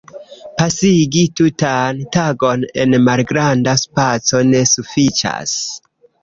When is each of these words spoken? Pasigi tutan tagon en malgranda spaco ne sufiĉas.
Pasigi 0.59 1.21
tutan 1.39 1.99
tagon 2.15 2.63
en 2.85 2.97
malgranda 3.09 3.77
spaco 3.83 4.41
ne 4.49 4.65
sufiĉas. 4.73 5.55